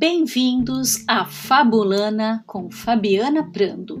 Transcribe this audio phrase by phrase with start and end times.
[0.00, 4.00] Bem-vindos a Fabulana com Fabiana Prando.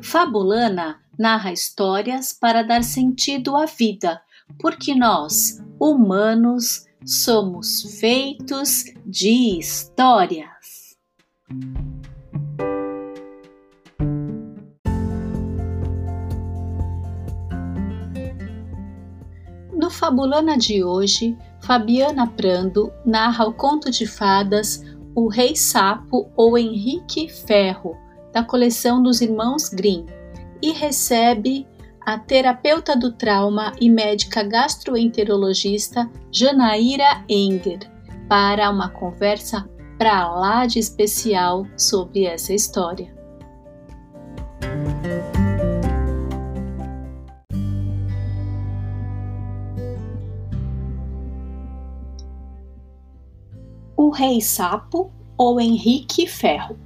[0.00, 4.22] Fabulana narra histórias para dar sentido à vida,
[4.58, 10.96] porque nós, humanos, somos feitos de histórias.
[19.74, 24.82] No Fabulana de hoje, Fabiana Prando narra o conto de fadas
[25.14, 27.96] O Rei Sapo ou Henrique Ferro,
[28.32, 30.06] da coleção dos Irmãos Grimm,
[30.60, 31.66] e recebe
[32.04, 37.78] a terapeuta do trauma e médica gastroenterologista Janaíra Enger
[38.28, 43.13] para uma conversa para lá de especial sobre essa história.
[54.14, 56.78] Rei Sapo ou Henrique Ferro.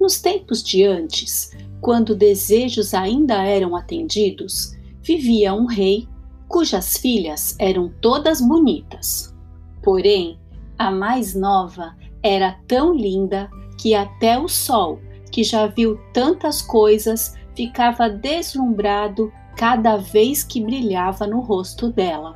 [0.00, 6.08] Nos tempos de antes, quando desejos ainda eram atendidos, vivia um rei
[6.48, 9.34] cujas filhas eram todas bonitas.
[9.82, 10.38] Porém,
[10.78, 14.98] a mais nova era tão linda que até o sol,
[15.30, 22.34] que já viu tantas coisas, ficava deslumbrado cada vez que brilhava no rosto dela.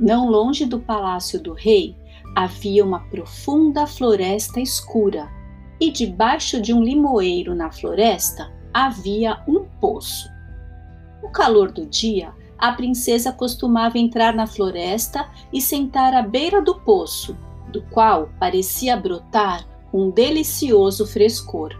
[0.00, 1.94] Não longe do palácio do rei
[2.34, 5.28] havia uma profunda floresta escura,
[5.80, 10.28] e debaixo de um limoeiro na floresta havia um poço.
[11.22, 16.74] No calor do dia, a princesa costumava entrar na floresta e sentar à beira do
[16.80, 17.36] poço,
[17.70, 21.74] do qual parecia brotar um delicioso frescor.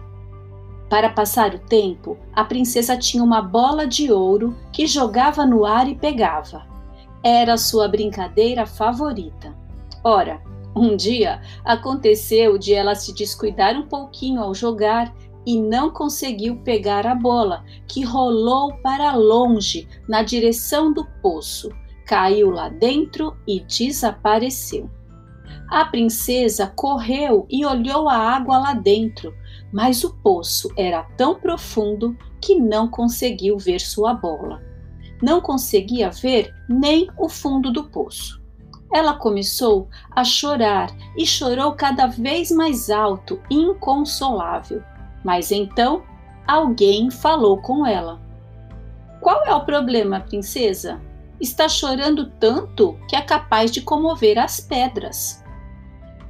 [0.89, 5.87] Para passar o tempo, a princesa tinha uma bola de ouro que jogava no ar
[5.87, 6.65] e pegava.
[7.21, 9.55] Era sua brincadeira favorita.
[10.03, 10.41] Ora,
[10.75, 15.13] um dia aconteceu de ela se descuidar um pouquinho ao jogar
[15.45, 21.69] e não conseguiu pegar a bola, que rolou para longe na direção do poço,
[22.05, 24.89] caiu lá dentro e desapareceu.
[25.69, 29.33] A princesa correu e olhou a água lá dentro,
[29.71, 34.61] mas o poço era tão profundo que não conseguiu ver sua bola.
[35.21, 38.38] Não conseguia ver nem o fundo do poço.
[38.91, 44.83] Ela começou a chorar e chorou cada vez mais alto, inconsolável.
[45.23, 46.03] Mas então
[46.47, 48.19] alguém falou com ela.
[49.21, 50.99] Qual é o problema, princesa?
[51.39, 55.43] Está chorando tanto que é capaz de comover as pedras.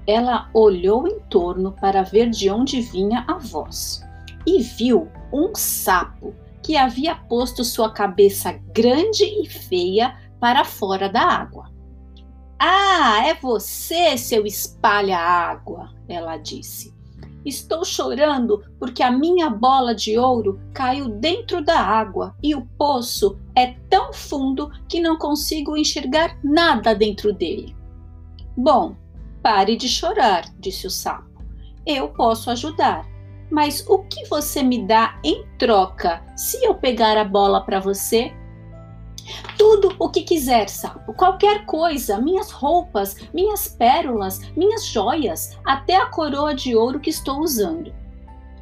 [0.05, 4.03] Ela olhou em torno para ver de onde vinha a voz
[4.45, 6.33] e viu um sapo
[6.63, 11.78] que havia posto sua cabeça grande e feia para fora da água.
[12.59, 16.93] Ah, é você, seu espalha-água, ela disse.
[17.45, 23.39] Estou chorando porque a minha bola de ouro caiu dentro da água e o poço
[23.55, 27.73] é tão fundo que não consigo enxergar nada dentro dele.
[28.57, 28.95] Bom,
[29.41, 31.29] pare de chorar, disse o sapo.
[31.85, 33.07] Eu posso ajudar,
[33.49, 38.33] mas o que você me dá em troca se eu pegar a bola para você
[39.57, 46.07] tudo o que quiser, sapo, qualquer coisa, minhas roupas, minhas pérolas, minhas joias, até a
[46.07, 47.93] coroa de ouro que estou usando.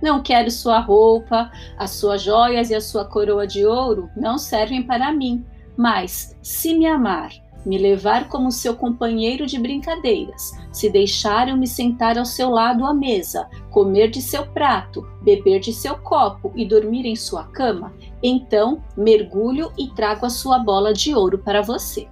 [0.01, 4.83] Não quero sua roupa, as suas joias e a sua coroa de ouro não servem
[4.83, 5.45] para mim,
[5.75, 7.31] mas se me amar
[7.65, 12.85] me levar como seu companheiro de brincadeiras, se deixar eu me sentar ao seu lado
[12.85, 17.93] à mesa, comer de seu prato, beber de seu copo e dormir em sua cama,
[18.23, 22.07] então mergulho e trago a sua bola de ouro para você.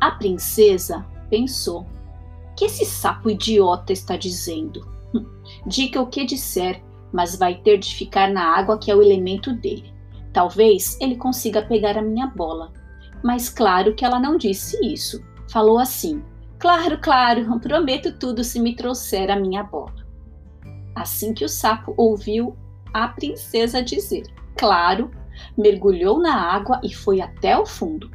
[0.00, 1.86] A princesa pensou:
[2.56, 4.86] que esse sapo idiota está dizendo?
[5.14, 5.24] Hum,
[5.66, 9.52] diga o que disser, mas vai ter de ficar na água que é o elemento
[9.52, 9.92] dele.
[10.32, 12.72] Talvez ele consiga pegar a minha bola
[13.26, 15.20] mas claro que ela não disse isso.
[15.50, 16.22] Falou assim:
[16.60, 20.06] Claro, claro, prometo tudo se me trouxer a minha bola.
[20.94, 22.56] Assim que o sapo ouviu
[22.94, 24.22] a princesa dizer
[24.56, 25.10] claro,
[25.58, 28.10] mergulhou na água e foi até o fundo.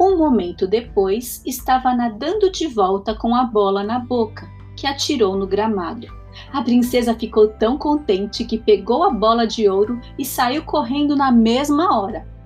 [0.00, 5.46] Um momento depois, estava nadando de volta com a bola na boca, que atirou no
[5.46, 6.06] gramado.
[6.52, 11.30] A princesa ficou tão contente que pegou a bola de ouro e saiu correndo na
[11.30, 12.37] mesma hora.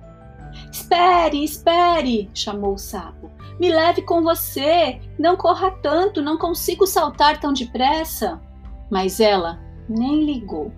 [0.73, 2.31] Espere, espere!
[2.33, 3.29] chamou o sapo.
[3.59, 4.99] Me leve com você!
[5.19, 8.41] Não corra tanto, não consigo saltar tão depressa.
[8.89, 10.71] Mas ela nem ligou.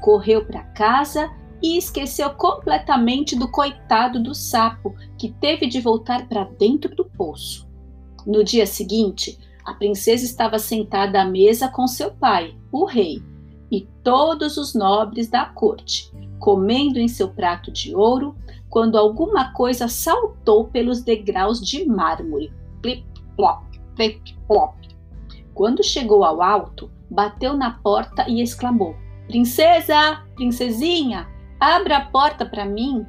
[0.00, 1.30] Correu para casa
[1.62, 7.68] e esqueceu completamente do coitado do sapo, que teve de voltar para dentro do poço.
[8.26, 13.20] No dia seguinte, A princesa estava sentada à mesa com seu pai, o rei,
[13.68, 16.08] e todos os nobres da corte,
[16.38, 18.36] comendo em seu prato de ouro,
[18.76, 22.52] quando alguma coisa saltou pelos degraus de mármore.
[22.82, 23.64] Plip, plop,
[23.94, 24.76] plip, plop.
[25.54, 28.94] Quando chegou ao alto, bateu na porta e exclamou:
[29.28, 31.26] Princesa, princesinha,
[31.58, 33.06] abra a porta para mim.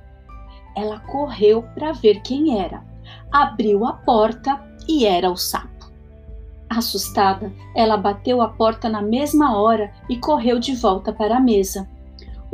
[0.73, 2.81] Ela correu para ver quem era.
[3.29, 5.91] Abriu a porta e era o sapo.
[6.69, 11.89] Assustada, ela bateu a porta na mesma hora e correu de volta para a mesa.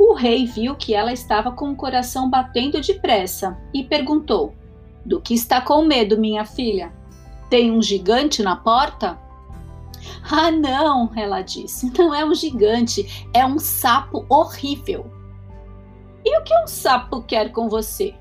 [0.06, 4.54] O rei viu que ela estava com o coração batendo depressa e perguntou:
[5.02, 6.92] Do que está com medo, minha filha?
[7.48, 9.18] Tem um gigante na porta?
[10.30, 11.90] Ah, não, ela disse.
[11.98, 15.10] Não é um gigante, é um sapo horrível.
[16.22, 18.14] E o que um sapo quer com você?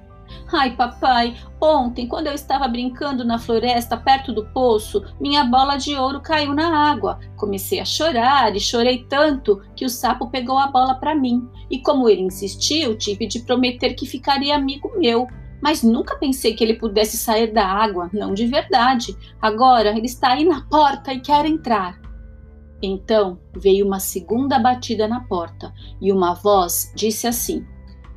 [0.52, 5.96] Ai, papai, ontem, quando eu estava brincando na floresta perto do poço, minha bola de
[5.96, 7.20] ouro caiu na água.
[7.36, 11.48] Comecei a chorar e chorei tanto que o sapo pegou a bola para mim.
[11.70, 15.28] E como ele insistiu, tive de prometer que ficaria amigo meu.
[15.62, 19.16] Mas nunca pensei que ele pudesse sair da água, não de verdade.
[19.42, 22.04] Agora ele está aí na porta e quer entrar.
[22.82, 27.66] Então veio uma segunda batida na porta e uma voz disse assim: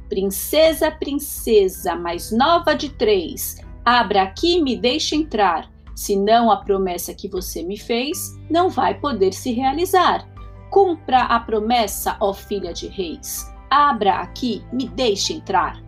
[0.08, 5.68] Princesa, princesa, mais nova de três, abra aqui e me deixe entrar.
[5.96, 10.28] Senão a promessa que você me fez não vai poder se realizar.
[10.70, 13.52] Cumpra a promessa, ó filha de reis.
[13.68, 15.82] Abra aqui, me deixe entrar.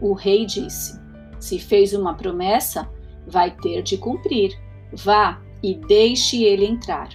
[0.00, 0.98] O rei disse:
[1.38, 2.88] Se fez uma promessa,
[3.26, 4.58] vai ter de cumprir.
[4.94, 7.08] Vá e deixe ele entrar.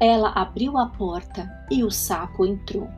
[0.00, 2.88] Ela abriu a porta e o sapo entrou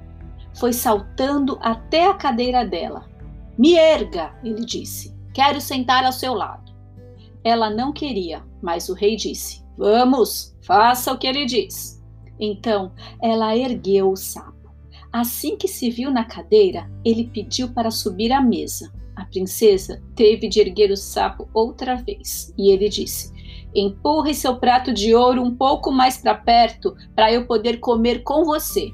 [0.54, 3.08] foi saltando até a cadeira dela.
[3.58, 5.14] Me erga, ele disse.
[5.32, 6.72] Quero sentar ao seu lado.
[7.42, 12.02] Ela não queria, mas o rei disse: Vamos, faça o que ele diz.
[12.38, 12.92] Então
[13.22, 14.54] ela ergueu o sapo.
[15.12, 18.92] Assim que se viu na cadeira, ele pediu para subir à mesa.
[19.14, 23.32] A princesa teve de erguer o sapo outra vez e ele disse:
[23.74, 28.44] Empurre seu prato de ouro um pouco mais para perto para eu poder comer com
[28.44, 28.92] você.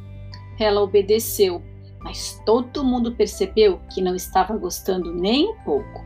[0.61, 1.63] Ela obedeceu,
[2.01, 6.05] mas todo mundo percebeu que não estava gostando nem um pouco.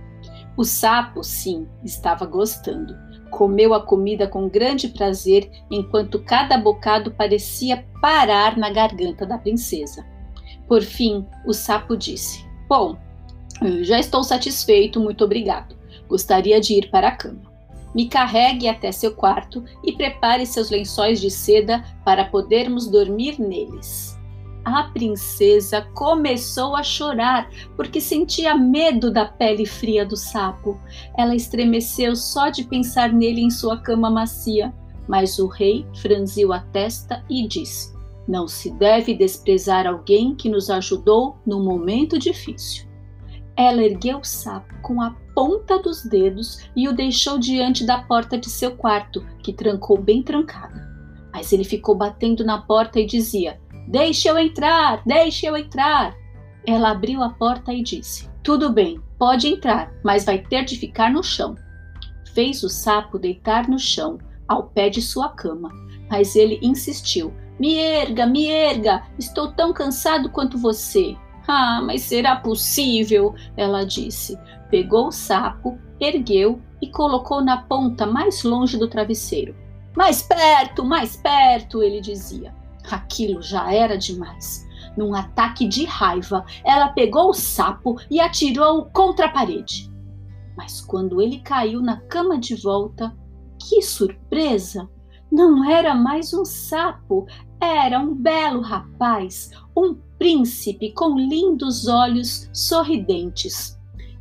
[0.56, 2.96] O sapo, sim, estava gostando.
[3.32, 10.06] Comeu a comida com grande prazer, enquanto cada bocado parecia parar na garganta da princesa.
[10.68, 12.96] Por fim, o sapo disse: Bom,
[13.82, 15.76] já estou satisfeito, muito obrigado.
[16.08, 17.52] Gostaria de ir para a cama.
[17.92, 24.13] Me carregue até seu quarto e prepare seus lençóis de seda para podermos dormir neles
[24.64, 30.80] a princesa começou a chorar porque sentia medo da pele fria do sapo.
[31.16, 34.72] Ela estremeceu só de pensar nele em sua cama macia.
[35.06, 37.94] Mas o rei franziu a testa e disse:
[38.26, 42.86] Não se deve desprezar alguém que nos ajudou num momento difícil.
[43.56, 48.38] Ela ergueu o sapo com a ponta dos dedos e o deixou diante da porta
[48.38, 50.88] de seu quarto, que trancou bem trancada.
[51.32, 56.14] Mas ele ficou batendo na porta e dizia: Deixe eu entrar, deixe eu entrar.
[56.66, 61.12] Ela abriu a porta e disse: Tudo bem, pode entrar, mas vai ter de ficar
[61.12, 61.54] no chão.
[62.34, 65.70] Fez o sapo deitar no chão, ao pé de sua cama,
[66.10, 71.16] mas ele insistiu: Me erga, me erga, estou tão cansado quanto você.
[71.46, 73.34] Ah, mas será possível?
[73.56, 74.38] Ela disse.
[74.70, 79.54] Pegou o sapo, ergueu e colocou na ponta mais longe do travesseiro.
[79.94, 82.52] Mais perto, mais perto, ele dizia.
[82.90, 84.66] Aquilo já era demais.
[84.96, 89.90] Num ataque de raiva, ela pegou o sapo e atirou-o contra a parede.
[90.56, 93.16] Mas quando ele caiu na cama de volta,
[93.58, 94.88] que surpresa!
[95.32, 97.26] Não era mais um sapo,
[97.60, 103.76] era um belo rapaz, um príncipe com lindos olhos sorridentes.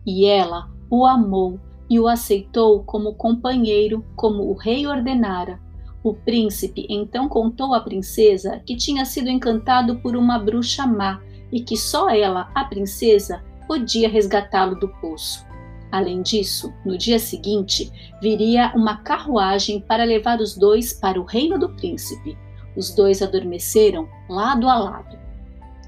[0.05, 5.62] E ela o amou e o aceitou como companheiro, como o rei ordenara.
[6.03, 11.62] O príncipe então contou à princesa que tinha sido encantado por uma bruxa má e
[11.62, 15.45] que só ela, a princesa, podia resgatá-lo do poço.
[15.89, 17.89] Além disso, no dia seguinte,
[18.22, 22.38] viria uma carruagem para levar os dois para o reino do príncipe.
[22.75, 25.17] Os dois adormeceram lado a lado.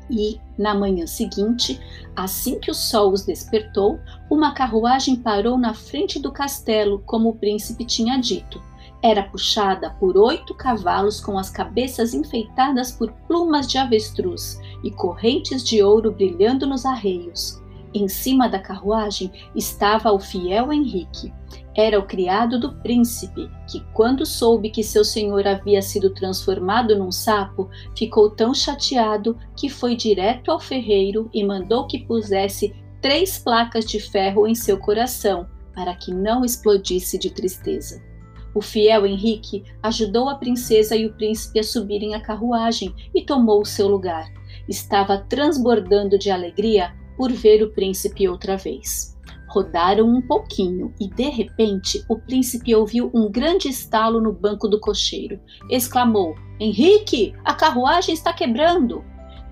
[0.10, 1.78] E, na manhã seguinte,
[2.16, 7.36] assim que o sol os despertou, uma carruagem parou na frente do castelo, como o
[7.36, 8.62] príncipe tinha dito
[9.06, 15.64] era puxada por oito cavalos com as cabeças enfeitadas por plumas de avestruz e correntes
[15.64, 17.62] de ouro brilhando nos arreios.
[17.94, 21.32] Em cima da carruagem estava o fiel Henrique.
[21.78, 27.12] Era o criado do príncipe, que, quando soube que seu senhor havia sido transformado num
[27.12, 33.86] sapo, ficou tão chateado que foi direto ao ferreiro e mandou que pusesse três placas
[33.86, 38.15] de ferro em seu coração, para que não explodisse de tristeza.
[38.56, 43.62] O fiel Henrique ajudou a princesa e o príncipe a subirem a carruagem e tomou
[43.62, 44.32] o seu lugar.
[44.68, 49.14] Estava transbordando de alegria por ver o príncipe outra vez.
[49.50, 54.80] Rodaram um pouquinho e, de repente, o príncipe ouviu um grande estalo no banco do
[54.80, 55.38] cocheiro.
[55.70, 59.04] Exclamou: Henrique, a carruagem está quebrando!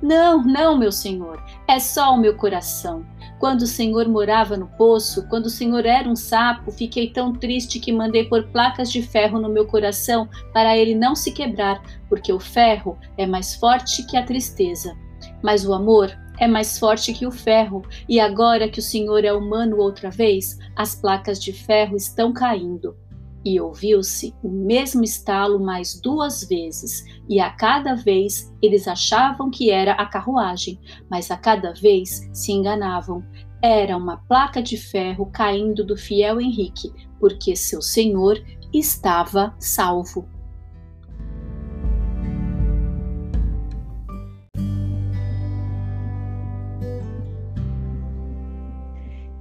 [0.01, 3.05] Não, não, meu senhor, é só o meu coração.
[3.39, 7.79] Quando o senhor morava no poço, quando o senhor era um sapo, fiquei tão triste
[7.79, 12.31] que mandei pôr placas de ferro no meu coração para ele não se quebrar, porque
[12.31, 14.95] o ferro é mais forte que a tristeza.
[15.41, 19.33] Mas o amor é mais forte que o ferro, e agora que o senhor é
[19.33, 22.95] humano outra vez, as placas de ferro estão caindo
[23.45, 29.69] e ouviu-se o mesmo estalo mais duas vezes, e a cada vez eles achavam que
[29.69, 33.23] era a carruagem, mas a cada vez se enganavam.
[33.61, 38.41] Era uma placa de ferro caindo do fiel Henrique, porque seu senhor
[38.73, 40.27] estava salvo.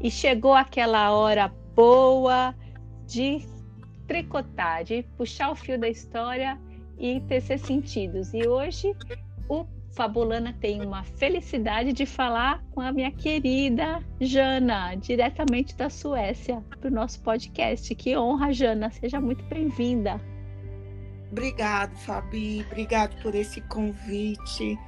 [0.01, 2.55] E chegou aquela hora boa
[3.07, 3.52] de
[4.13, 6.61] tricotar, de puxar o fio da história
[6.99, 8.35] e tecer sentidos.
[8.35, 8.95] E hoje
[9.49, 16.63] o Fabulana tem uma felicidade de falar com a minha querida Jana, diretamente da Suécia,
[16.79, 17.95] para o nosso podcast.
[17.95, 20.21] Que honra, Jana, seja muito bem-vinda.
[21.31, 24.79] Obrigado, Fabi, obrigado por esse convite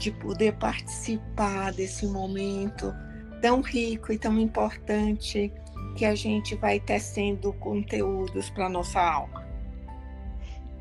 [0.00, 2.92] de poder participar desse momento
[3.40, 5.52] tão rico e tão importante
[5.94, 9.44] que a gente vai tecendo conteúdos para nossa alma.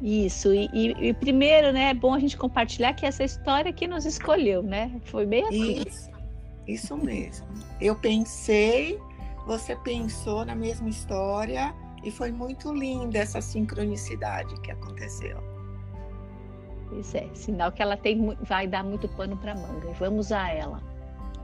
[0.01, 3.87] Isso, e, e, e, primeiro, né, é bom a gente compartilhar que essa história que
[3.87, 4.91] nos escolheu, né?
[5.05, 5.83] Foi bem assim.
[5.87, 6.11] Isso,
[6.67, 7.47] isso mesmo.
[7.79, 8.99] Eu pensei,
[9.45, 15.41] você pensou na mesma história e foi muito linda essa sincronicidade que aconteceu.
[16.89, 19.91] Pois é, sinal que ela tem, vai dar muito pano para manga.
[19.93, 20.83] Vamos a ela.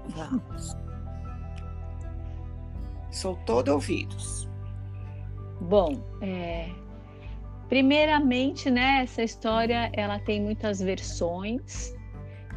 [0.10, 0.89] Vamos.
[3.12, 4.48] Sou todo ouvidos.
[5.62, 6.70] Bom, é,
[7.68, 11.94] primeiramente, né, essa história ela tem muitas versões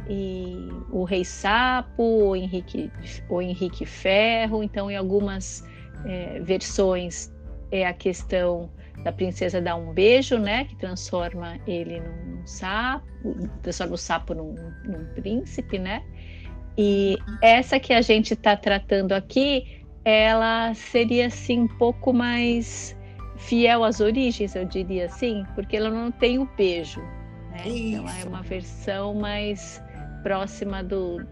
[0.09, 2.91] e o Rei Sapo, o Henrique,
[3.29, 5.63] o Henrique Ferro, então em algumas
[6.05, 7.33] é, versões
[7.71, 8.69] é a questão
[9.03, 13.05] da princesa dar um beijo, né, que transforma ele num sapo,
[13.61, 14.55] transforma o sapo num,
[14.85, 16.03] num príncipe, né?
[16.77, 22.95] E essa que a gente está tratando aqui ela seria assim um pouco mais
[23.37, 27.01] fiel às origens, eu diria assim, porque ela não tem o beijo.
[27.51, 27.63] Né?
[27.65, 29.81] Então é uma versão mais
[30.21, 31.25] próxima do,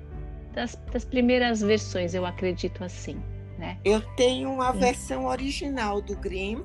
[0.53, 3.21] das, das, primeiras versões, eu acredito assim.
[3.57, 3.77] Né?
[3.83, 4.79] Eu tenho uma Sim.
[4.79, 6.63] versão original do Grimm,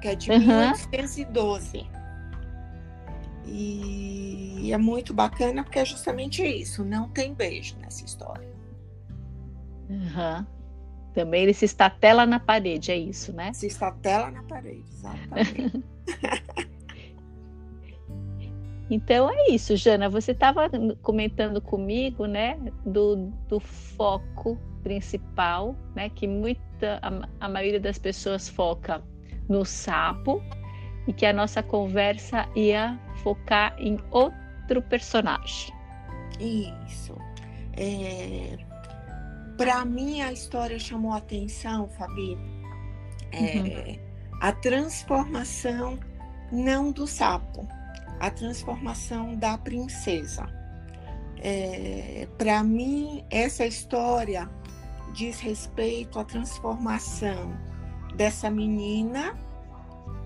[0.00, 0.38] que é de uhum.
[0.38, 1.86] 1812.
[3.48, 8.48] E é muito bacana porque é justamente isso, não tem beijo nessa história.
[9.88, 10.55] Uhum.
[11.16, 13.50] Também ele se estatela na parede, é isso, né?
[13.54, 15.82] Se estatela na parede, exatamente.
[18.90, 20.10] então é isso, Jana.
[20.10, 20.68] Você estava
[21.00, 28.50] comentando comigo, né, do, do foco principal, né, que muita a, a maioria das pessoas
[28.50, 29.02] foca
[29.48, 30.42] no sapo
[31.08, 35.72] e que a nossa conversa ia focar em outro personagem.
[36.38, 37.16] Isso.
[37.74, 38.58] É,
[39.56, 42.36] para mim, a história chamou a atenção, Fabi,
[43.32, 43.98] é, uhum.
[44.40, 45.98] a transformação
[46.52, 47.66] não do sapo,
[48.20, 50.46] a transformação da princesa.
[51.38, 54.48] É, para mim, essa história
[55.12, 57.56] diz respeito à transformação
[58.14, 59.34] dessa menina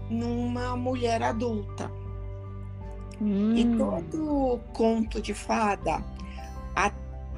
[0.09, 1.91] numa mulher adulta.
[3.21, 3.55] Hum.
[3.55, 6.03] E todo conto de fada,
[6.75, 6.91] a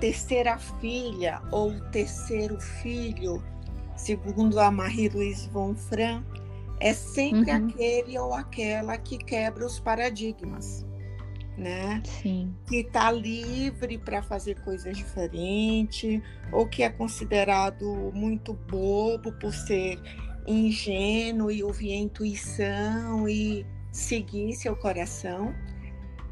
[0.02, 3.40] terceira filha ou terceiro filho,
[3.94, 6.25] segundo a Marie-Louise von Fran,
[6.80, 7.68] é sempre uhum.
[7.68, 10.85] aquele ou aquela que quebra os paradigmas,
[11.56, 12.02] né?
[12.21, 12.52] Sim.
[12.66, 20.00] Que está livre para fazer coisas diferentes, ou que é considerado muito bobo por ser
[20.49, 25.54] ingênuo e ouvir a intuição e seguir seu coração.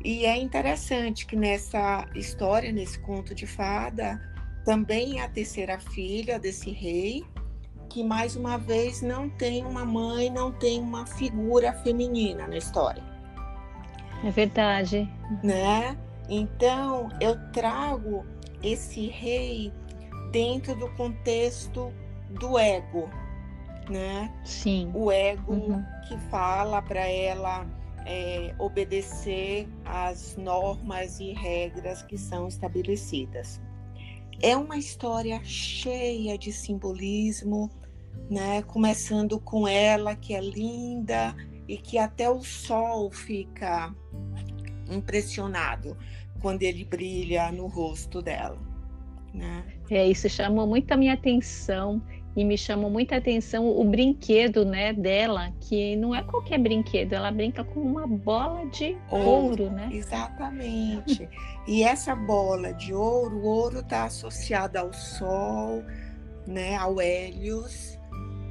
[0.02, 4.20] E é interessante que nessa história, nesse conto de fada,
[4.64, 7.24] também a terceira filha desse rei,
[7.88, 13.02] que mais uma vez não tem uma mãe, não tem uma figura feminina na história.
[14.24, 15.08] É verdade.
[15.42, 15.98] Né?
[16.28, 18.24] Então, eu trago
[18.62, 19.72] esse rei
[20.30, 21.92] dentro do contexto
[22.30, 23.10] do ego,
[23.88, 24.32] né?
[24.44, 24.90] Sim.
[24.94, 25.84] O ego uhum.
[26.06, 27.66] que fala para ela
[28.06, 33.60] é, obedecer às normas e regras que são estabelecidas.
[34.42, 37.70] É uma história cheia de simbolismo,
[38.30, 38.62] né?
[38.62, 41.34] Começando com ela que é linda
[41.68, 43.94] e que até o sol fica
[44.90, 45.96] impressionado
[46.40, 48.58] quando ele brilha no rosto dela.
[49.32, 49.64] Né?
[49.90, 52.02] É, isso chamou muito a minha atenção
[52.40, 57.30] e me chamou muita atenção o brinquedo né, dela, que não é qualquer brinquedo, ela
[57.30, 59.90] brinca com uma bola de ouro, ouro né?
[59.92, 61.28] Exatamente.
[61.68, 65.84] e essa bola de ouro, o ouro está associado ao Sol,
[66.46, 67.98] né, ao Hélios,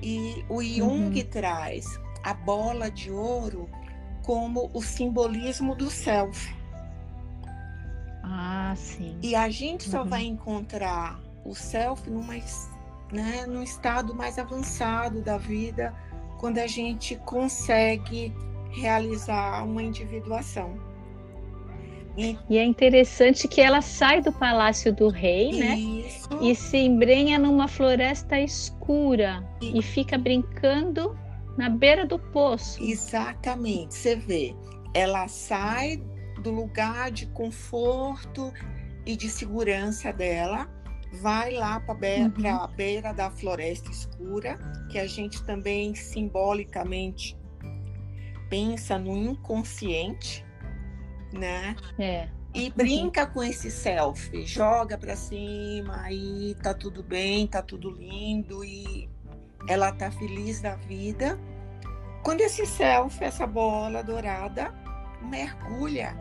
[0.04, 1.28] e o Jung uhum.
[1.28, 3.68] traz a bola de ouro
[4.22, 6.56] como o simbolismo do self.
[8.24, 9.18] Ah, sim.
[9.24, 10.10] E a gente só uhum.
[10.10, 12.36] vai encontrar o self numa,
[13.12, 15.94] né, num estado mais avançado da vida,
[16.38, 18.34] quando a gente consegue
[18.72, 20.78] realizar uma individuação.
[22.18, 25.78] E, e é interessante que ela sai do palácio do rei, né?
[25.78, 26.28] Isso.
[26.42, 31.18] E se embrenha numa floresta escura e, e fica brincando
[31.58, 32.84] na beira do poço.
[32.84, 33.94] Exatamente.
[33.94, 34.56] Você vê,
[34.94, 36.02] ela sai
[36.42, 38.52] do lugar de conforto
[39.06, 40.70] e de segurança dela,
[41.14, 42.64] vai lá para uhum.
[42.64, 44.58] a beira da floresta escura,
[44.90, 47.38] que a gente também simbolicamente
[48.50, 50.46] pensa no inconsciente,
[51.32, 51.76] né?
[51.98, 52.28] É.
[52.54, 58.66] E brinca com esse selfie, joga para cima e tá tudo bem, tá tudo lindo
[58.66, 59.08] e
[59.68, 61.40] ela tá feliz da vida.
[62.24, 64.74] Quando esse selfie, essa bola dourada,
[65.22, 66.16] mergulha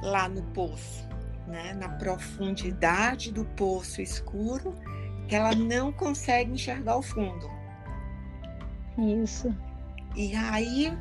[0.00, 1.08] lá no poço,
[1.46, 1.74] né?
[1.74, 4.74] na profundidade do poço escuro,
[5.28, 7.50] que ela não consegue enxergar o fundo.
[9.22, 9.54] Isso.
[10.14, 10.96] E aí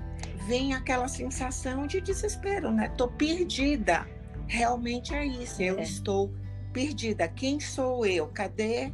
[0.47, 2.89] vem aquela sensação de desespero, né?
[2.89, 4.07] Tô perdida.
[4.47, 5.61] Realmente é isso.
[5.61, 5.83] Eu é.
[5.83, 6.33] estou
[6.71, 7.27] perdida.
[7.27, 8.27] Quem sou eu?
[8.27, 8.91] Cadê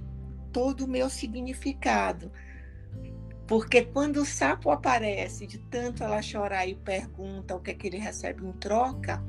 [0.51, 2.31] todo o meu significado?
[3.47, 7.87] Porque quando o sapo aparece, de tanto ela chorar e pergunta o que é que
[7.87, 9.23] ele recebe em troca,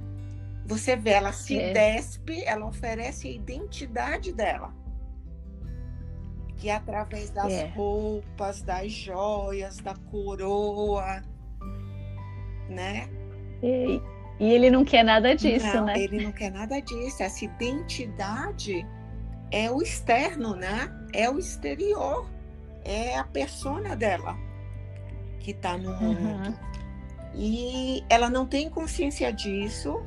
[0.71, 1.73] você vê, ela se é.
[1.73, 4.73] despe, ela oferece a identidade dela.
[6.57, 7.67] Que é através das é.
[7.69, 11.23] roupas, das joias, da coroa,
[12.69, 13.09] né?
[13.63, 14.01] E,
[14.39, 15.99] e, ele não quer nada disso, não, né?
[15.99, 17.23] Ele não quer nada disso.
[17.23, 18.87] Essa identidade
[19.51, 20.89] é o externo, né?
[21.13, 22.29] É o exterior
[22.85, 24.37] é a persona dela
[25.41, 26.21] que está no mundo.
[26.21, 26.55] Uhum.
[27.35, 30.03] E ela não tem consciência disso,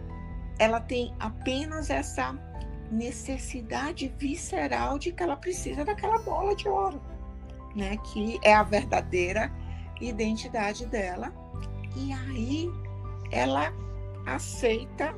[0.60, 2.38] ela tem apenas essa
[2.92, 7.02] necessidade visceral de que ela precisa daquela bola de ouro,
[7.76, 7.98] né?
[8.12, 9.52] Que é a verdadeira
[10.00, 11.34] identidade dela.
[11.96, 12.72] E aí
[13.32, 13.74] ela
[14.26, 15.16] aceita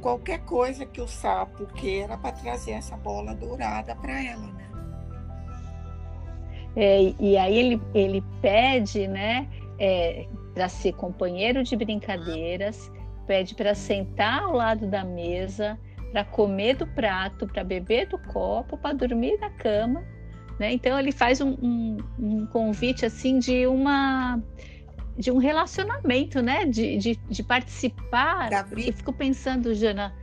[0.00, 4.62] qualquer coisa que o sapo queira para trazer essa bola dourada para ela, né?
[6.74, 9.46] É, e aí ele, ele pede né,
[9.78, 12.90] é, para ser companheiro de brincadeiras,
[13.32, 15.78] pede para sentar ao lado da mesa,
[16.12, 20.04] para comer do prato, para beber do copo, para dormir na cama.
[20.58, 20.74] Né?
[20.74, 24.38] Então ele faz um, um, um, convite assim de uma
[25.16, 26.66] de um relacionamento, né?
[26.66, 28.50] De, de, de participar.
[28.76, 30.14] Eu fico pensando, Jana,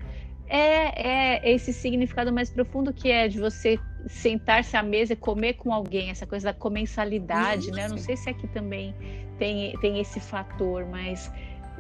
[0.48, 5.54] é, é esse significado mais profundo que é de você sentar-se à mesa e comer
[5.54, 7.72] com alguém, essa coisa da comensalidade, Isso.
[7.72, 7.86] né?
[7.86, 8.94] Eu não sei se aqui também
[9.40, 11.32] tem, tem esse fator, mas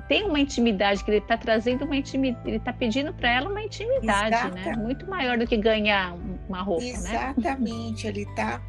[0.07, 3.61] tem uma intimidade que ele está trazendo uma intimidade, ele está pedindo para ela uma
[3.61, 4.55] intimidade, Exata.
[4.55, 4.75] né?
[4.75, 6.15] Muito maior do que ganhar
[6.47, 6.91] uma roupa, né?
[6.91, 8.09] Exatamente, né?
[8.09, 8.61] ele está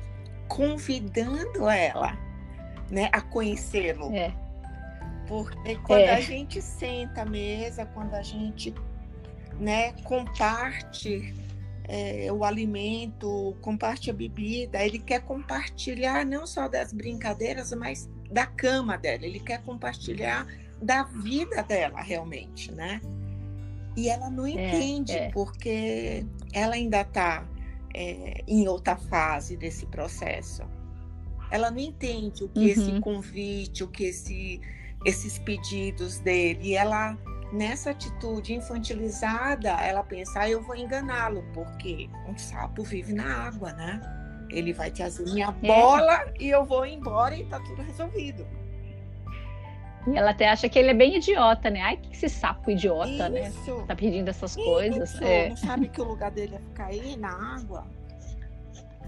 [0.49, 2.19] convidando ela,
[2.91, 4.13] né, a conhecê-lo.
[4.13, 4.35] É.
[5.29, 6.17] Porque quando é.
[6.17, 8.75] a gente senta à mesa, quando a gente
[9.61, 11.33] né, comparte
[11.85, 18.47] é, o alimento, comparte a bebida, ele quer compartilhar não só das brincadeiras, mas da
[18.47, 20.47] cama dela, ele quer compartilhar
[20.81, 23.01] da vida dela realmente, né?
[23.97, 25.31] E ela não é, entende, é, é.
[25.31, 27.47] porque ela ainda está
[27.95, 30.63] é, em outra fase desse processo.
[31.51, 32.67] Ela não entende o que uhum.
[32.67, 34.61] esse convite, o que esse,
[35.05, 36.69] esses pedidos dele.
[36.69, 37.19] E ela
[37.53, 43.73] nessa atitude infantilizada, ela pensa, ah, eu vou enganá-lo, porque um sapo vive na água,
[43.73, 44.01] né?
[44.51, 45.67] Ele vai trazer minha é.
[45.67, 48.47] bola e eu vou embora e tá tudo resolvido.
[50.07, 51.81] E ela até acha que ele é bem idiota, né?
[51.83, 53.49] Ai, que esse sapo idiota, né?
[53.49, 53.77] Isso.
[53.77, 53.85] né?
[53.87, 54.65] Tá pedindo essas Isso.
[54.65, 55.21] coisas.
[55.21, 55.51] É.
[55.51, 57.87] Não sabe que o lugar dele é ficar aí na água.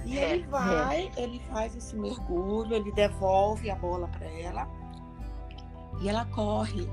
[0.05, 1.23] E é, ele vai, é.
[1.23, 4.69] ele faz esse mergulho, ele devolve a bola para ela
[6.01, 6.89] e ela corre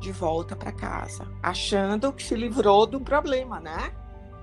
[0.00, 3.92] de volta para casa, achando que se livrou do problema, né?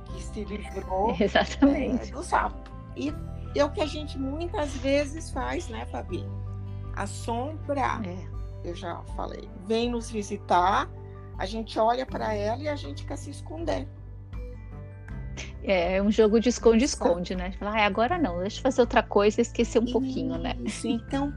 [0.06, 2.10] Que se livrou Exatamente.
[2.10, 2.72] É, do sapo.
[2.96, 3.13] E
[3.56, 6.26] é o que a gente muitas vezes faz, né, Fabi?
[6.96, 10.89] A sombra é eu já falei, vem nos visitar,
[11.38, 13.88] a gente olha para ela e a gente quer se esconder.
[15.63, 17.54] É, é um jogo de esconde-esconde, né?
[17.62, 20.56] Ah, agora não, deixa eu fazer outra coisa e esquecer um Isso, pouquinho, né?
[20.84, 21.34] Então,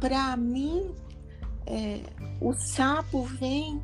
[0.00, 0.94] para mim,
[1.66, 2.00] é,
[2.40, 3.82] o sapo vem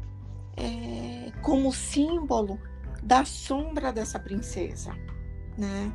[0.57, 2.59] é, como símbolo
[3.03, 4.93] da sombra dessa princesa,
[5.59, 5.93] né?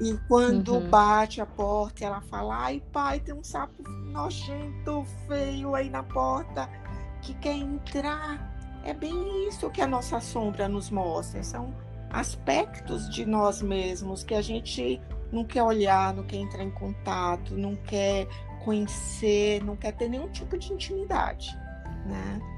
[0.00, 0.90] E quando uhum.
[0.90, 6.68] bate a porta, ela fala: Ai, pai, tem um sapo nojento, feio aí na porta
[7.22, 8.52] que quer entrar.
[8.84, 11.42] É bem isso que a nossa sombra nos mostra.
[11.42, 11.74] São
[12.10, 15.00] aspectos de nós mesmos que a gente
[15.32, 18.26] não quer olhar, não quer entrar em contato, não quer
[18.64, 21.56] conhecer, não quer ter nenhum tipo de intimidade,
[22.06, 22.53] né?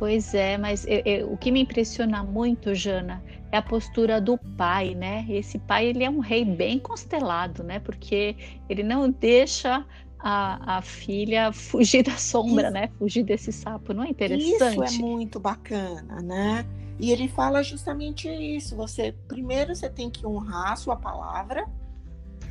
[0.00, 4.38] Pois é, mas eu, eu, o que me impressiona muito, Jana, é a postura do
[4.56, 5.26] pai, né?
[5.28, 7.80] Esse pai ele é um rei bem constelado, né?
[7.80, 8.34] Porque
[8.66, 9.84] ele não deixa
[10.18, 12.88] a, a filha fugir da sombra, isso, né?
[12.98, 14.54] Fugir desse sapo, não é interessante?
[14.54, 16.64] Isso é muito bacana, né?
[16.98, 18.74] E ele fala justamente isso.
[18.76, 21.68] Você primeiro você tem que honrar a sua palavra,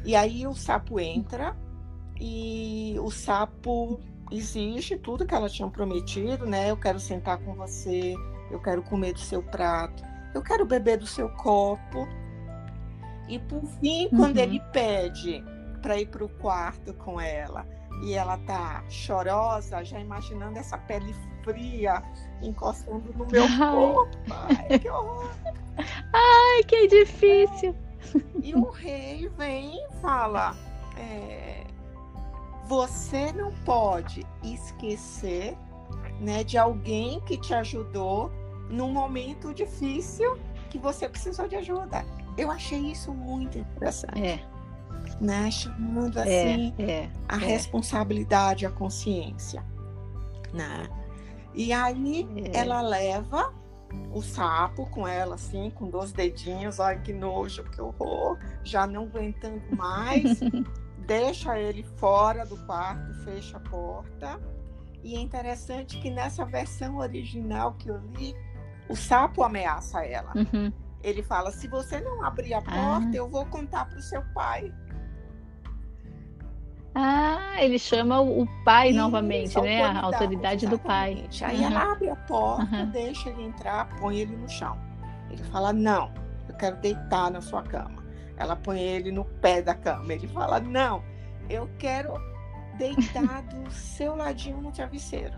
[0.05, 1.57] e aí o sapo entra
[2.21, 3.99] e o sapo
[4.31, 6.69] exige tudo que ela tinha prometido, né?
[6.69, 8.15] Eu quero sentar com você,
[8.51, 12.07] eu quero comer do seu prato, eu quero beber do seu copo.
[13.27, 14.17] E por fim, uhum.
[14.17, 15.43] quando ele pede
[15.81, 17.65] para ir para o quarto com ela
[18.03, 21.13] e ela tá chorosa, já imaginando essa pele
[21.43, 22.03] fria
[22.41, 24.17] encostando no meu corpo.
[24.29, 25.29] Ai, que horror!
[26.13, 27.75] Ai, que difícil!
[28.41, 30.55] E o rei vem e fala:
[30.97, 31.63] é,
[32.69, 35.57] você não pode esquecer
[36.21, 38.31] né, de alguém que te ajudou
[38.69, 40.37] num momento difícil
[40.69, 42.05] que você precisou de ajuda.
[42.37, 44.21] Eu achei isso muito interessante.
[44.21, 44.39] É.
[45.19, 45.49] Né?
[45.49, 49.65] Chamando é, assim é, é, a responsabilidade, a consciência.
[50.53, 50.87] Né?
[51.55, 52.59] E aí é.
[52.59, 53.51] ela leva
[54.13, 59.05] o sapo com ela, assim, com dois dedinhos, ai que nojo, que horror, já não
[59.05, 60.39] aguentando mais.
[61.09, 64.39] deixa ele fora do quarto, fecha a porta.
[65.03, 68.35] E é interessante que nessa versão original que eu li,
[68.87, 70.31] o sapo ameaça ela.
[70.35, 70.71] Uhum.
[71.01, 73.15] Ele fala: se você não abrir a porta, ah.
[73.15, 74.71] eu vou contar para o seu pai.
[76.93, 79.83] Ah, ele chama o pai novamente, né?
[79.83, 81.27] A autoridade do pai.
[81.41, 81.65] Aí uhum.
[81.65, 82.89] ela abre a porta, uhum.
[82.91, 84.77] deixa ele entrar, põe ele no chão.
[85.31, 86.11] Ele fala: Não,
[86.47, 87.98] eu quero deitar na sua cama.
[88.39, 90.13] Ela põe ele no pé da cama.
[90.13, 91.03] Ele fala: Não,
[91.49, 92.13] eu quero
[92.77, 95.37] deitar do seu ladinho no travesseiro.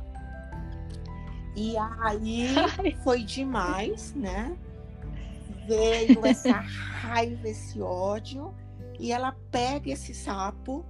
[1.55, 2.47] E aí
[3.03, 4.55] foi demais, né?
[5.67, 8.53] Veio essa raiva, esse ódio,
[8.99, 10.85] e ela pega esse sapo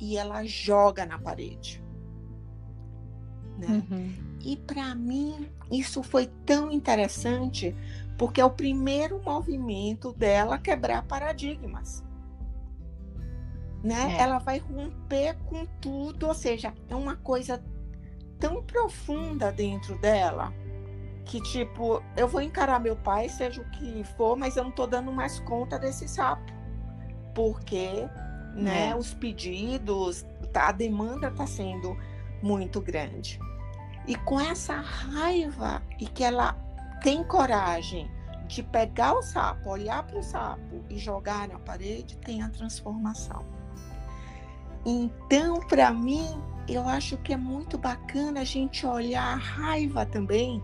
[0.00, 1.82] e ela joga na parede.
[3.58, 3.82] Né?
[3.90, 4.12] Uhum.
[4.44, 7.74] E para mim isso foi tão interessante
[8.16, 12.04] porque é o primeiro movimento dela quebrar paradigmas.
[13.82, 14.16] Né?
[14.16, 14.22] É.
[14.22, 17.62] Ela vai romper com tudo, ou seja, é uma coisa
[18.38, 20.52] tão profunda dentro dela
[21.24, 24.86] que tipo, eu vou encarar meu pai, seja o que for, mas eu não tô
[24.86, 26.52] dando mais conta desse sapo.
[27.34, 28.08] Porque,
[28.54, 28.96] né, é.
[28.96, 31.96] os pedidos, tá, a demanda tá sendo
[32.42, 33.40] muito grande.
[34.06, 36.56] E com essa raiva e que ela
[37.04, 38.10] tem coragem
[38.46, 43.44] de pegar o sapo, olhar para o sapo e jogar na parede, tem a transformação.
[44.86, 46.26] Então, para mim,
[46.66, 50.62] eu acho que é muito bacana a gente olhar a raiva também,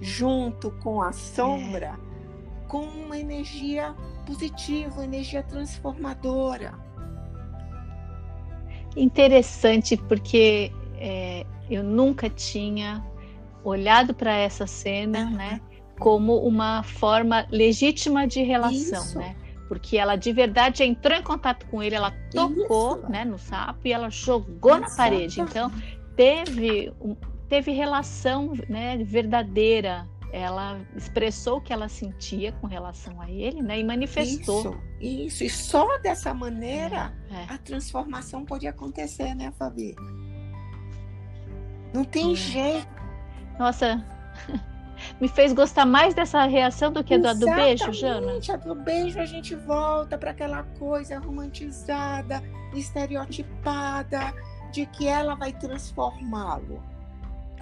[0.00, 2.66] junto com a sombra, é.
[2.66, 3.94] com uma energia
[4.26, 6.74] positiva, uma energia transformadora.
[8.96, 13.06] Interessante, porque é, eu nunca tinha
[13.62, 15.30] olhado para essa cena, uhum.
[15.30, 15.60] né?
[15.98, 19.18] Como uma forma legítima de relação, Isso.
[19.18, 19.36] né?
[19.68, 23.10] Porque ela de verdade entrou em contato com ele, ela tocou, Isso.
[23.10, 25.40] né, no sapo e ela jogou na parede.
[25.40, 25.72] Então
[26.14, 26.92] teve
[27.48, 33.80] teve relação, né, verdadeira ela expressou o que ela sentia com relação a ele, né?
[33.80, 34.76] E manifestou.
[35.00, 35.44] Isso, isso.
[35.44, 37.46] E só dessa maneira é, é.
[37.48, 39.94] a transformação pode acontecer, né, Fabi?
[41.94, 42.36] Não tem é.
[42.36, 42.88] jeito.
[43.58, 44.04] Nossa,
[45.20, 48.32] me fez gostar mais dessa reação do que a do, beijo, Jana.
[48.32, 52.42] A do beijo a gente volta para aquela coisa romantizada,
[52.74, 54.34] estereotipada,
[54.72, 56.82] de que ela vai transformá-lo.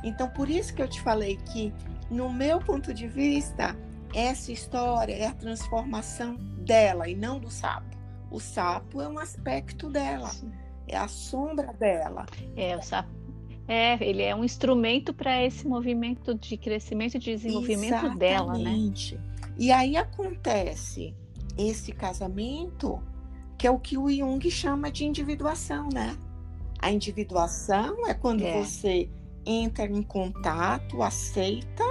[0.02, 1.72] Então, por isso que eu te falei que
[2.10, 3.76] no meu ponto de vista,
[4.14, 7.96] essa história é a transformação dela e não do sapo.
[8.30, 10.30] O sapo é um aspecto dela,
[10.86, 12.26] é a sombra dela.
[12.56, 13.23] É, o sapo.
[13.66, 18.18] É, ele é um instrumento para esse movimento de crescimento e desenvolvimento Exatamente.
[18.18, 18.92] dela, né?
[19.56, 21.14] E aí acontece
[21.56, 23.00] esse casamento,
[23.56, 26.16] que é o que o Jung chama de individuação, né?
[26.78, 28.62] A individuação é quando é.
[28.62, 29.08] você
[29.46, 31.84] entra em contato, aceita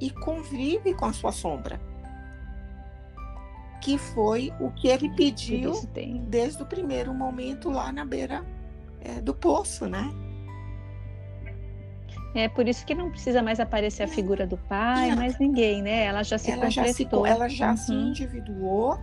[0.00, 1.80] e convive com a sua sombra.
[3.82, 5.72] Que foi o que ele pediu
[6.28, 8.44] desde o primeiro momento lá na beira
[9.00, 10.10] é, do poço, né?
[12.34, 16.04] É por isso que não precisa mais aparecer a figura do pai, mais ninguém, né?
[16.04, 17.26] Ela já se ela completou.
[17.26, 17.76] Já se, ela já uhum.
[17.76, 18.98] se individuou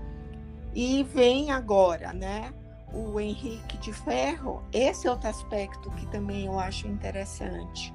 [0.73, 2.53] e vem agora, né?
[2.93, 7.93] o Henrique de Ferro, esse é outro aspecto que também eu acho interessante,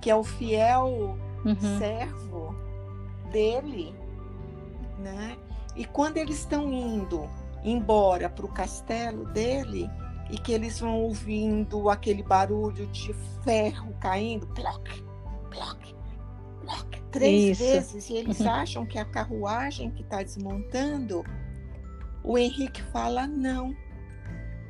[0.00, 1.78] que é o fiel uhum.
[1.78, 2.54] servo
[3.30, 3.94] dele,
[4.98, 5.36] né?
[5.76, 7.28] E quando eles estão indo
[7.62, 9.90] embora para o castelo dele
[10.30, 14.88] e que eles vão ouvindo aquele barulho de ferro caindo, ploc,
[15.50, 15.94] ploc,
[16.60, 17.70] ploc, três Isso.
[17.70, 18.50] vezes, e eles uhum.
[18.50, 21.24] acham que é a carruagem que está desmontando,
[22.22, 23.76] o Henrique fala não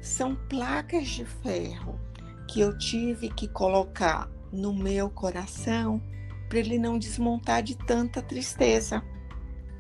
[0.05, 1.99] são placas de ferro
[2.47, 6.01] que eu tive que colocar no meu coração
[6.49, 9.03] para ele não desmontar de tanta tristeza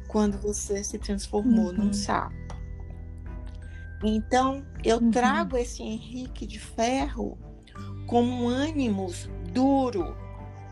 [0.08, 1.72] quando você se transformou uhum.
[1.72, 2.43] num sapo.
[4.04, 5.10] Então, eu uhum.
[5.10, 7.38] trago esse Henrique de Ferro
[8.06, 10.14] como um ânimos duro,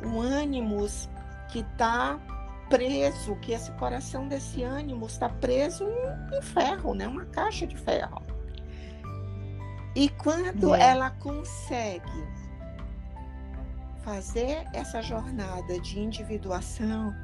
[0.04, 1.08] um ânimos
[1.50, 2.20] que está
[2.68, 7.08] preso, que esse coração desse ânimo está preso em, em ferro, né?
[7.08, 8.22] uma caixa de ferro.
[9.94, 10.80] E quando é.
[10.80, 12.26] ela consegue
[14.02, 17.14] fazer essa jornada de individuação,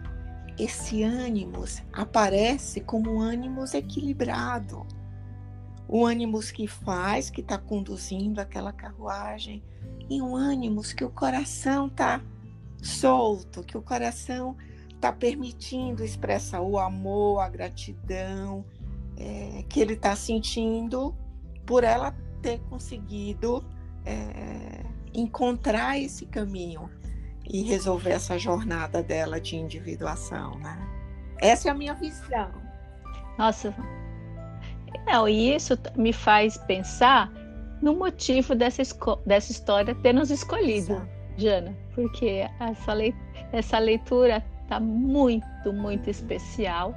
[0.58, 4.86] esse ânimos aparece como um ânimos equilibrado.
[5.88, 9.62] O ânimos que faz, que está conduzindo aquela carruagem,
[10.08, 12.20] e um ânimos que o coração está
[12.82, 14.56] solto, que o coração
[14.90, 18.64] está permitindo expressar o amor, a gratidão
[19.16, 21.14] é, que ele está sentindo
[21.66, 23.64] por ela ter conseguido
[24.04, 26.88] é, encontrar esse caminho
[27.48, 30.78] e resolver essa jornada dela de individuação, né?
[31.40, 32.50] Essa é a minha visão.
[33.38, 33.74] Nossa,
[35.06, 37.32] não, e isso me faz pensar
[37.80, 38.82] no motivo dessa,
[39.24, 41.00] dessa história ter nos escolhido.
[41.36, 43.14] Jana, porque essa, le
[43.52, 46.94] essa leitura está muito, muito especial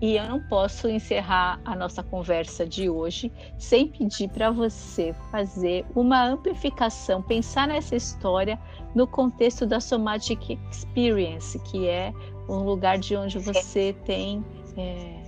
[0.00, 5.86] e eu não posso encerrar a nossa conversa de hoje sem pedir para você fazer
[5.94, 8.58] uma amplificação, pensar nessa história
[8.94, 12.12] no contexto da Somatic Experience, que é
[12.48, 14.44] um lugar de onde você tem
[14.76, 15.25] é,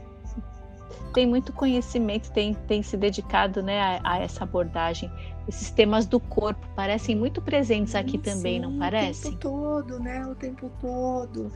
[1.18, 5.10] tem muito conhecimento, tem, tem se dedicado né, a, a, essa abordagem.
[5.48, 9.26] Esses temas do corpo parecem muito presentes aqui sim, também, não parece?
[9.26, 10.24] O tempo todo, né?
[10.24, 11.50] O tempo todo.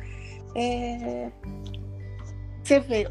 [0.56, 1.30] É,
[2.60, 3.08] você vê,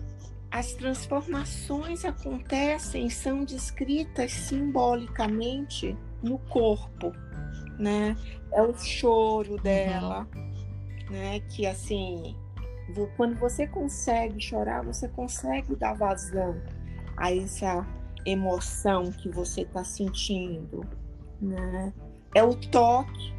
[0.52, 7.14] as transformações acontecem, são descritas simbolicamente no corpo,
[7.80, 8.18] né?
[8.52, 11.12] É o choro dela, uhum.
[11.12, 11.40] né?
[11.40, 12.36] Que assim,
[13.18, 16.56] quando você consegue chorar, você consegue dar vazão
[17.18, 17.86] a essa
[18.26, 20.86] emoção que você está sentindo,
[21.42, 21.94] né?
[22.34, 23.34] É o toque,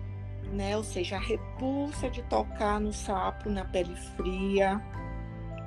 [0.53, 0.77] né?
[0.77, 4.77] Ou seja, a repulsa de tocar no sapo na pele fria,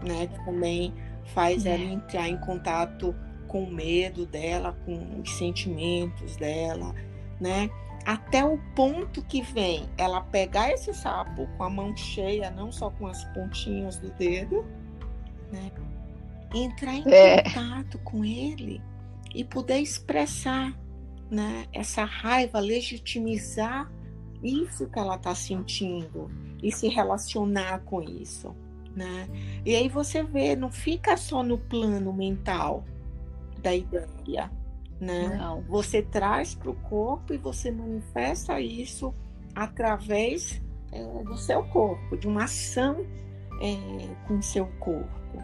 [0.05, 0.27] né?
[0.27, 0.93] Que também
[1.33, 1.73] faz é.
[1.73, 3.15] ela entrar em contato
[3.47, 6.93] com o medo dela, com os sentimentos dela,
[7.39, 7.69] né?
[8.05, 12.89] Até o ponto que vem ela pegar esse sapo com a mão cheia, não só
[12.91, 14.63] com as pontinhas do dedo,
[15.51, 15.71] né?
[16.53, 17.41] Entrar em é.
[17.43, 18.81] contato com ele
[19.33, 20.77] e poder expressar,
[21.31, 21.65] né?
[21.73, 23.91] Essa raiva, legitimizar
[24.43, 26.29] isso que ela está sentindo
[26.61, 28.55] e se relacionar com isso
[28.95, 29.27] né?
[29.65, 32.85] E aí você vê, não fica só no plano mental
[33.61, 34.49] da ideia,
[34.99, 35.37] né?
[35.37, 35.61] Não.
[35.63, 39.13] Você traz para o corpo e você manifesta isso
[39.53, 43.05] através é, do seu corpo, de uma ação
[43.61, 45.37] é, com seu corpo.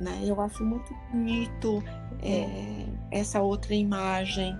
[0.00, 0.22] Né?
[0.24, 1.82] Eu acho muito bonito
[2.22, 4.56] é, essa outra imagem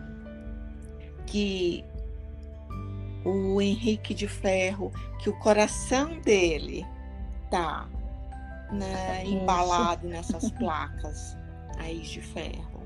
[1.27, 1.85] que
[3.24, 6.87] o Henrique de Ferro, que o coração dele
[7.51, 7.88] tá
[8.72, 11.37] né, embalado nessas placas
[11.79, 12.78] aí de ferro.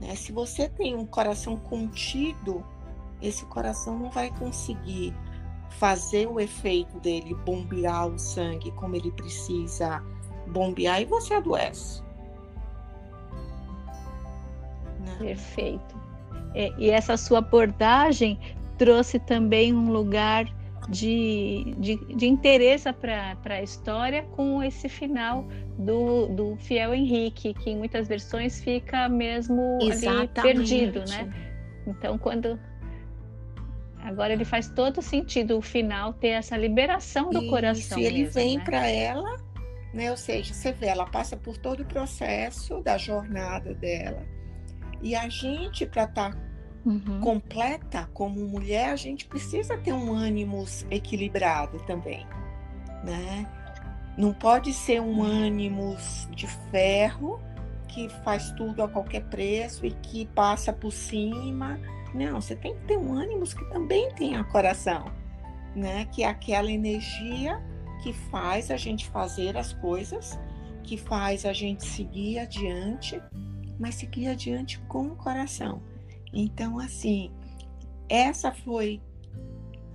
[0.00, 0.14] Né?
[0.14, 2.64] Se você tem um coração contido,
[3.20, 5.14] esse coração não vai conseguir
[5.70, 10.02] fazer o efeito dele bombear o sangue como ele precisa
[10.48, 12.02] bombear e você adoece.
[15.00, 15.16] Né?
[15.18, 16.00] Perfeito.
[16.54, 18.38] É, e essa sua abordagem
[18.76, 20.46] trouxe também um lugar
[20.90, 25.46] de, de, de interesse para a história com esse final
[25.78, 31.32] do, do fiel Henrique, que em muitas versões fica mesmo ali perdido, né?
[31.86, 32.58] Então, quando
[34.02, 37.98] agora ele faz todo sentido o final ter essa liberação do Isso, coração.
[37.98, 38.64] E ele mesmo, vem né?
[38.64, 39.36] para ela,
[39.94, 40.10] né?
[40.10, 44.26] Ou seja, você vê, ela passa por todo o processo da jornada dela.
[45.00, 46.49] E a gente, para estar tá
[46.84, 47.20] uhum.
[47.20, 52.26] completa como mulher, a gente precisa ter um ânimo equilibrado também,
[53.04, 53.46] né?
[54.16, 55.96] Não pode ser um ânimo
[56.30, 57.40] de ferro
[57.88, 61.80] que faz tudo a qualquer preço e que passa por cima.
[62.14, 65.10] Não, você tem que ter um ânimo que também tenha coração,
[65.74, 66.06] né?
[66.06, 67.60] Que é aquela energia
[68.02, 70.38] que faz a gente fazer as coisas,
[70.82, 73.20] que faz a gente seguir adiante,
[73.78, 75.82] mas seguir adiante com o coração.
[76.32, 77.30] Então, assim,
[78.08, 79.00] essa foi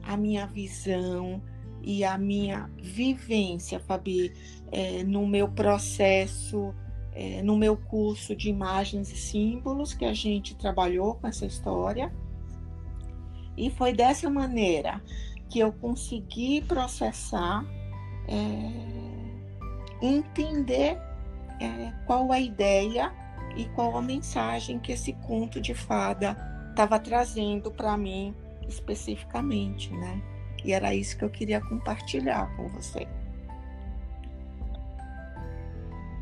[0.04, 1.42] a minha visão
[1.82, 4.34] e a minha vivência, Fabi,
[4.72, 6.74] é, no meu processo,
[7.14, 12.14] é, no meu curso de imagens e símbolos que a gente trabalhou com essa história.
[13.58, 15.02] E foi dessa maneira
[15.50, 17.64] que eu consegui processar,
[18.28, 20.98] é, entender
[21.62, 23.14] é, qual a ideia
[23.56, 26.38] e qual a mensagem que esse conto de fada
[26.70, 28.36] estava trazendo para mim
[28.68, 30.22] especificamente, né?
[30.64, 33.08] E era isso que eu queria compartilhar com você.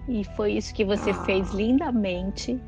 [0.08, 1.24] E foi isso que você ah.
[1.26, 2.60] fez lindamente.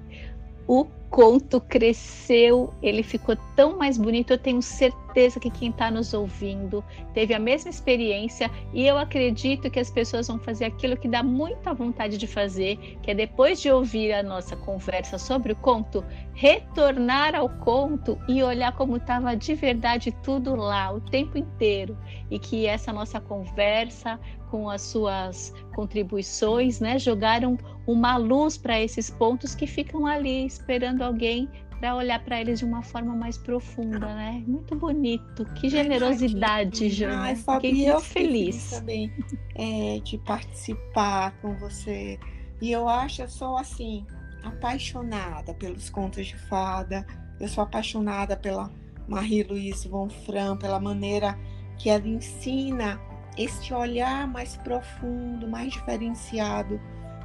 [0.67, 4.31] O conto cresceu, ele ficou tão mais bonito.
[4.31, 5.04] Eu tenho certeza
[5.39, 10.27] que quem está nos ouvindo teve a mesma experiência e eu acredito que as pessoas
[10.27, 14.21] vão fazer aquilo que dá muita vontade de fazer, que é depois de ouvir a
[14.21, 20.53] nossa conversa sobre o conto, retornar ao conto e olhar como estava de verdade tudo
[20.53, 21.97] lá o tempo inteiro.
[22.29, 24.19] E que essa nossa conversa
[24.51, 31.01] com as suas contribuições, né, jogaram uma luz para esses pontos que ficam ali esperando
[31.01, 31.49] alguém
[31.79, 34.43] para olhar para eles de uma forma mais profunda, né?
[34.47, 37.21] Muito bonito, que generosidade, Joana.
[37.21, 39.11] Ai, Fabi, Fiquei muito feliz também
[39.55, 42.19] é, de participar com você.
[42.61, 44.05] E eu acho, eu sou assim,
[44.43, 47.05] apaixonada pelos contos de fada.
[47.39, 48.71] Eu sou apaixonada pela
[49.07, 51.37] Marie-Louise Von Fran, pela maneira
[51.77, 52.99] que ela ensina
[53.37, 56.79] este olhar mais profundo, mais diferenciado,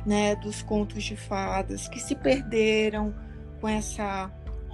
[0.05, 3.15] né, dos contos de fadas que se perderam
[3.61, 4.31] com essa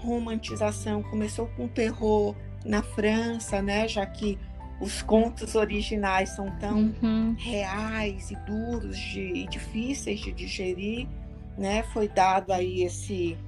[0.06, 1.02] romantização.
[1.02, 4.38] Começou com o terror na França, né, já que
[4.80, 7.34] os contos originais são tão uhum.
[7.38, 11.08] reais e duros de, e difíceis de digerir,
[11.56, 11.82] né?
[11.94, 13.38] Foi dado aí esse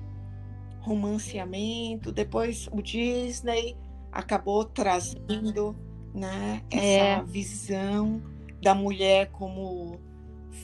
[0.80, 2.10] romanceamento.
[2.10, 3.76] Depois o Disney
[4.10, 5.76] acabou trazendo
[6.14, 6.62] né?
[6.70, 7.22] Essa é.
[7.22, 8.22] visão
[8.62, 10.00] da mulher como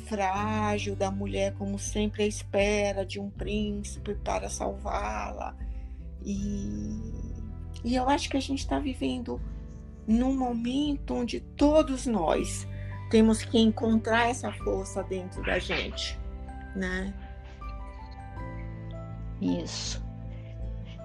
[0.06, 5.56] frágil, da mulher como sempre à espera de um príncipe para salvá-la.
[6.24, 7.00] E,
[7.84, 9.40] e eu acho que a gente está vivendo
[10.06, 12.66] num momento onde todos nós
[13.10, 16.18] temos que encontrar essa força dentro da gente,
[16.74, 17.12] né?
[19.40, 20.02] Isso.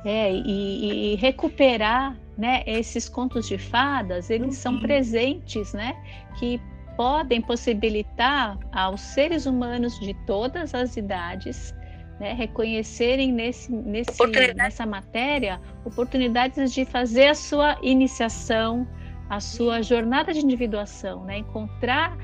[0.05, 4.53] É, e, e recuperar né, esses contos de fadas, eles uhum.
[4.53, 5.93] são presentes, né,
[6.39, 6.60] que
[6.95, 11.75] podem possibilitar aos seres humanos de todas as idades
[12.20, 14.12] né, reconhecerem nesse, nesse,
[14.56, 18.88] nessa matéria oportunidades de fazer a sua iniciação,
[19.30, 22.17] a sua jornada de individuação, né, encontrar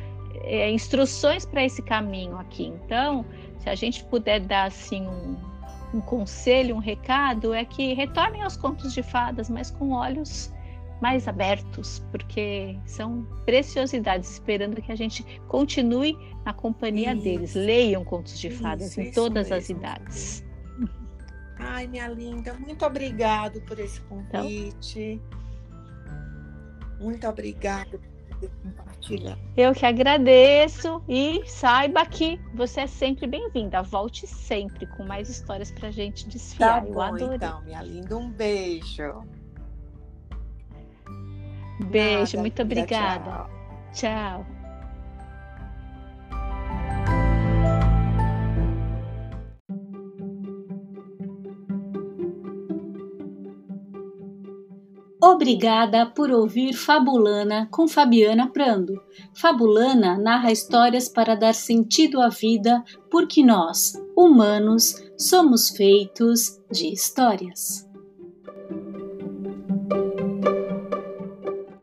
[0.43, 2.66] é, instruções para esse caminho aqui.
[2.66, 3.26] Então,
[3.60, 5.36] se a gente puder dar assim um,
[5.93, 10.54] um conselho, um recado, é que retornem aos contos de fadas, mas com olhos
[11.02, 17.24] mais abertos, porque são preciosidades, esperando que a gente continue na companhia isso.
[17.24, 17.54] deles.
[17.56, 20.43] Leiam contos de fadas isso, em todas as idades.
[21.58, 25.22] Ai, minha linda, muito obrigado por esse então convite.
[25.22, 25.46] Então,
[27.00, 28.00] muito obrigada
[28.39, 29.38] por compartilhar.
[29.56, 33.82] Eu que agradeço e saiba que você é sempre bem-vinda.
[33.82, 36.82] Volte sempre com mais histórias pra gente desfiar.
[36.82, 37.36] Tá Eu bom, adorei.
[37.38, 39.24] então, minha linda, um beijo.
[41.80, 43.47] Beijo, Nada, muito obrigada.
[43.93, 44.45] tchau.
[44.45, 44.55] Tchau.
[55.21, 58.93] Obrigada por ouvir Fabulana com Fabiana Prando.
[59.34, 67.84] Fabulana narra histórias para dar sentido à vida, porque nós, humanos, somos feitos de histórias.